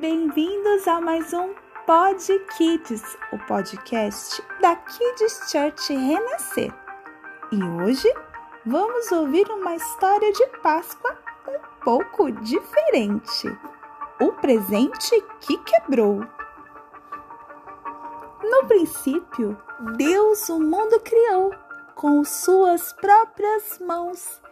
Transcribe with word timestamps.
bem-vindos 0.00 0.86
a 0.86 1.00
mais 1.00 1.32
um 1.32 1.54
Pod 1.86 2.38
Kids, 2.58 3.16
o 3.32 3.38
podcast 3.46 4.42
da 4.60 4.76
Kids 4.76 5.50
Church 5.50 5.94
Renascer. 5.94 6.70
E 7.50 7.64
hoje 7.64 8.12
vamos 8.66 9.10
ouvir 9.10 9.50
uma 9.50 9.74
história 9.74 10.30
de 10.32 10.46
Páscoa 10.62 11.16
um 11.48 11.82
pouco 11.82 12.30
diferente. 12.30 13.48
O 14.20 14.32
presente 14.32 15.18
que 15.40 15.56
quebrou. 15.58 16.26
No 18.42 18.68
princípio, 18.68 19.56
Deus 19.96 20.46
o 20.50 20.60
mundo 20.60 21.00
criou 21.00 21.54
com 21.94 22.22
suas 22.22 22.92
próprias 22.92 23.78
mãos. 23.78 24.42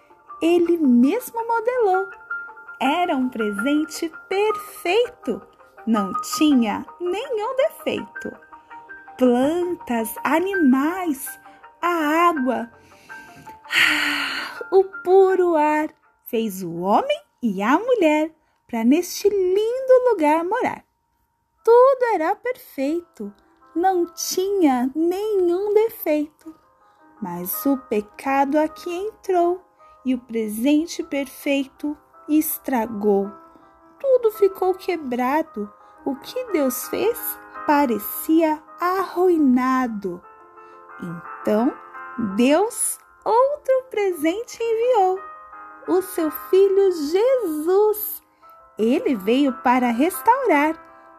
Ele 0.41 0.79
mesmo 0.79 1.47
modelou 1.47 2.09
era 2.81 3.17
um 3.17 3.29
presente 3.29 4.11
perfeito, 4.29 5.43
não 5.87 6.13
tinha 6.37 6.85
nenhum 7.01 7.57
defeito. 7.57 8.33
Plantas, 9.19 10.15
animais, 10.25 11.39
a 11.81 12.29
água, 12.29 12.71
o 14.73 14.85
puro 15.03 15.57
ar 15.57 15.89
fez 16.25 16.63
o 16.63 16.81
homem 16.81 17.21
e 17.43 17.63
a 17.63 17.79
mulher 17.79 18.33
para 18.67 18.85
neste 18.85 19.29
lindo 19.29 20.11
lugar 20.11 20.45
morar. 20.45 20.85
Tudo 21.63 22.05
era 22.15 22.35
perfeito, 22.35 23.33
não 23.75 24.07
tinha 24.07 24.91
nenhum 24.95 25.73
defeito. 25.73 26.55
Mas 27.23 27.65
o 27.65 27.77
pecado 27.77 28.59
aqui 28.59 28.91
entrou 28.91 29.65
e 30.05 30.15
o 30.15 30.19
presente 30.19 31.03
perfeito 31.03 31.97
estragou. 32.29 33.31
Tudo 33.99 34.31
ficou 34.33 34.75
quebrado. 34.75 35.73
O 36.05 36.17
que 36.17 36.45
Deus 36.53 36.89
fez 36.89 37.19
parecia 37.67 38.63
arruinado. 38.81 40.23
Então, 41.01 41.73
Deus 42.37 42.99
outro 43.25 43.85
presente 43.91 44.63
enviou, 44.63 45.19
o 45.89 46.03
seu 46.03 46.31
filho 46.31 46.93
Jesus. 46.93 48.23
Ele 48.79 49.15
veio 49.15 49.53
para 49.63 49.91
restaurar 49.91 50.77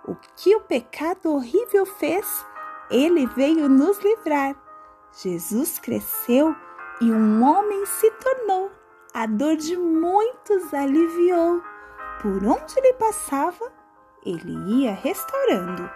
o 0.07 0.15
que 0.35 0.55
o 0.55 0.61
pecado 0.61 1.33
horrível 1.33 1.85
fez. 1.85 2.45
Ele 2.91 3.25
veio 3.25 3.67
nos 3.67 3.97
livrar. 3.99 4.55
Jesus 5.11 5.79
cresceu 5.79 6.55
e 7.01 7.11
um 7.11 7.43
homem 7.43 7.85
se 7.85 8.11
tornou 8.11 8.71
a 9.15 9.25
dor 9.27 9.55
de 9.55 9.77
muitos 9.77 10.73
aliviou. 10.73 11.63
Por 12.21 12.43
onde 12.43 12.77
ele 12.77 12.93
passava, 12.95 13.71
ele 14.25 14.51
ia 14.81 14.91
restaurando. 14.93 15.89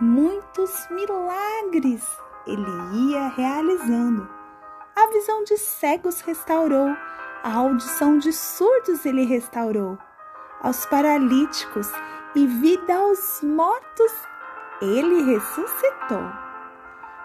Muitos 0.00 0.88
milagres 0.90 2.02
ele 2.46 3.10
ia 3.10 3.28
realizando. 3.28 4.26
A 4.96 5.08
visão 5.08 5.44
de 5.44 5.58
cegos 5.58 6.22
restaurou, 6.22 6.88
a 7.44 7.54
audição 7.54 8.16
de 8.16 8.32
surdos 8.32 9.04
ele 9.04 9.26
restaurou. 9.26 9.98
Aos 10.62 10.86
paralíticos 10.86 11.92
e 12.34 12.46
vida 12.46 12.96
aos 12.96 13.42
mortos 13.42 14.12
ele 14.80 15.34
ressuscitou. 15.34 16.24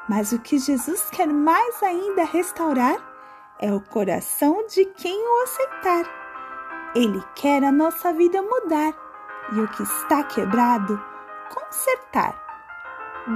Mas 0.09 0.33
o 0.33 0.39
que 0.39 0.59
Jesus 0.59 1.09
quer 1.11 1.27
mais 1.27 1.81
ainda 1.81 2.25
restaurar 2.25 3.12
é 3.59 3.71
o 3.71 3.79
coração 3.79 4.65
de 4.67 4.85
quem 4.85 5.17
o 5.17 5.43
aceitar. 5.43 6.05
Ele 6.95 7.23
quer 7.35 7.63
a 7.63 7.71
nossa 7.71 8.13
vida 8.13 8.41
mudar 8.41 8.93
e 9.51 9.59
o 9.59 9.67
que 9.67 9.83
está 9.83 10.23
quebrado, 10.23 11.01
consertar. 11.53 12.41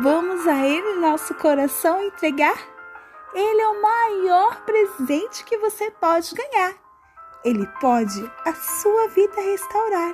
Vamos 0.02 0.48
a 0.48 0.66
Ele 0.66 1.00
nosso 1.00 1.34
coração 1.36 2.02
entregar? 2.02 2.58
Ele 3.34 3.62
é 3.62 3.68
o 3.68 3.82
maior 3.82 4.62
presente 4.66 5.44
que 5.44 5.58
você 5.58 5.92
pode 5.92 6.34
ganhar. 6.36 6.74
Ele 7.44 7.66
pode 7.80 8.32
a 8.46 8.54
sua 8.54 9.08
vida 9.10 9.40
restaurar 9.42 10.14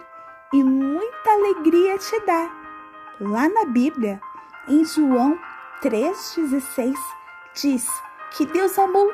e 0.54 0.64
muita 0.64 1.32
alegria 1.32 1.98
te 1.98 2.20
dar. 2.26 2.52
Lá 3.20 3.50
na 3.50 3.66
Bíblia, 3.66 4.22
em 4.68 4.86
João 4.86 5.40
3,16, 5.82 6.96
diz 7.56 7.88
que 8.32 8.46
Deus 8.46 8.78
amou 8.78 9.12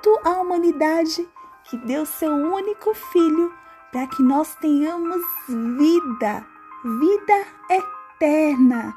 tanto 0.00 0.20
humanidade 0.40 1.28
que 1.64 1.76
deu 1.76 2.04
seu 2.06 2.32
único 2.32 2.94
filho 2.94 3.52
para 3.92 4.06
que 4.06 4.22
nós 4.22 4.54
tenhamos 4.56 5.20
vida, 5.48 6.46
vida 6.98 7.46
eterna. 7.70 8.94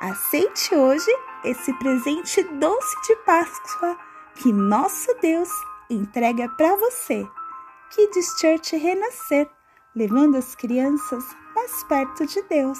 Aceite 0.00 0.74
hoje 0.74 1.10
esse 1.44 1.72
presente 1.74 2.42
doce 2.42 2.96
de 3.06 3.16
Páscoa 3.16 3.96
que 4.34 4.52
nosso 4.52 5.14
Deus 5.20 5.50
entrega 5.88 6.48
para 6.48 6.76
você. 6.76 7.26
Kids 7.90 8.38
Church 8.40 8.76
Renascer, 8.76 9.50
levando 9.94 10.36
as 10.36 10.54
crianças 10.54 11.24
mais 11.54 11.82
perto 11.84 12.26
de 12.26 12.42
Deus. 12.42 12.78